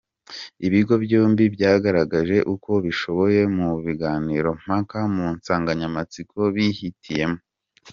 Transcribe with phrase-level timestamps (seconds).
[0.67, 7.39] Ibigo byombi byagaragaje uko bishoboye mu biganirompaka mu nsanganyamatsiko bihitiyemo.